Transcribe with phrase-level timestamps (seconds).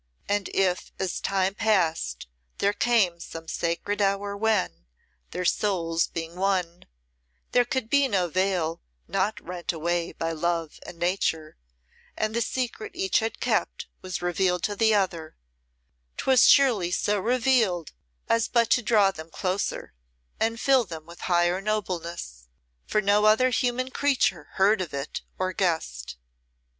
[0.27, 2.25] And if as time passed
[2.57, 4.87] there came some sacred hour when,
[5.29, 6.85] their souls being one,
[7.51, 11.55] there could be no veil not rent away by Love and Nature,
[12.17, 15.35] and the secret each had kept was revealed to the other,
[16.17, 17.91] 'twas surely so revealed
[18.27, 19.93] as but to draw them closer
[20.39, 22.47] and fill them with higher nobleness,
[22.87, 26.17] for no other human creature heard of it or guessed.